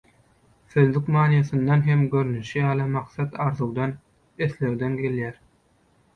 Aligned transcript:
Sözlük 0.69 1.11
manysyndan 1.15 1.83
hem 1.89 2.01
görnüşi 2.13 2.57
ýaly 2.63 2.83
maksat 2.95 3.37
arzuwdan, 3.47 3.95
islegden 4.49 4.99
gelýär. 5.05 5.39